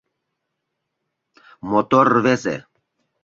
[1.69, 2.57] Мотор рвезе.